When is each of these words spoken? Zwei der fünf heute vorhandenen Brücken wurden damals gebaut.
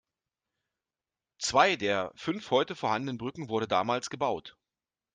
Zwei 1.37 1.75
der 1.75 2.11
fünf 2.15 2.49
heute 2.49 2.73
vorhandenen 2.75 3.19
Brücken 3.19 3.49
wurden 3.49 3.69
damals 3.69 4.09
gebaut. 4.09 4.57